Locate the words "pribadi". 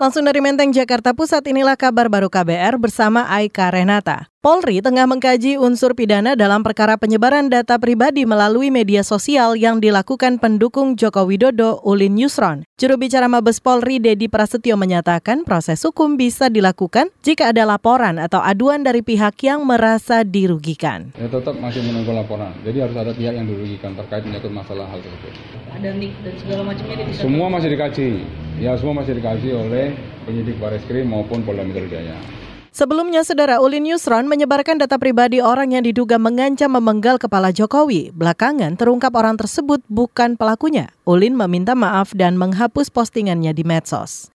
7.76-8.24, 34.94-35.42